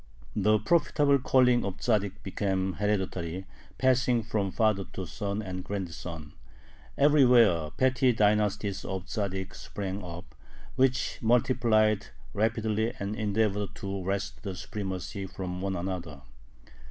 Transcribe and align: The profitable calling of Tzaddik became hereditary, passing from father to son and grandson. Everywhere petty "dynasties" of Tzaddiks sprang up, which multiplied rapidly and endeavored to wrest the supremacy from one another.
The 0.35 0.57
profitable 0.57 1.19
calling 1.19 1.63
of 1.63 1.77
Tzaddik 1.77 2.23
became 2.23 2.73
hereditary, 2.73 3.45
passing 3.77 4.23
from 4.23 4.51
father 4.51 4.83
to 4.93 5.05
son 5.05 5.43
and 5.43 5.63
grandson. 5.63 6.33
Everywhere 6.97 7.69
petty 7.77 8.11
"dynasties" 8.11 8.83
of 8.83 9.05
Tzaddiks 9.05 9.57
sprang 9.59 10.03
up, 10.03 10.33
which 10.75 11.19
multiplied 11.21 12.07
rapidly 12.33 12.91
and 12.97 13.15
endeavored 13.15 13.75
to 13.75 14.03
wrest 14.03 14.41
the 14.41 14.55
supremacy 14.55 15.27
from 15.27 15.61
one 15.61 15.75
another. 15.75 16.21